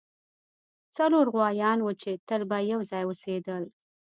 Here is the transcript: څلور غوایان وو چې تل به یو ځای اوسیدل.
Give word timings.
څلور 0.97 1.25
غوایان 1.33 1.79
وو 1.81 1.91
چې 2.01 2.11
تل 2.27 2.41
به 2.49 2.57
یو 2.71 2.79
ځای 2.89 3.03
اوسیدل. 3.07 3.63